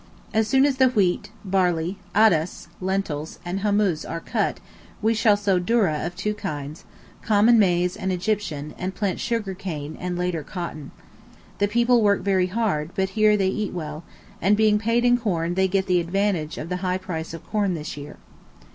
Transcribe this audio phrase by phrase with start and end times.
[0.33, 4.59] As soon as the wheat, barley, addas (lentils) and hummuz are cut,
[4.99, 6.85] we shall sow dourrah of two kinds,
[7.21, 10.89] common maize and Egyptian, and plant sugar cane, and later cotton.
[11.59, 14.03] The people work very hard, but here they eat well,
[14.41, 17.75] and being paid in corn they get the advantage of the high price of corn
[17.75, 18.17] this year.